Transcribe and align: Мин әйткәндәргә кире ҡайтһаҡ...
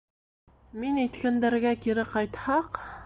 Мин 0.83 0.97
әйткәндәргә 1.03 1.75
кире 1.85 2.07
ҡайтһаҡ... 2.15 2.81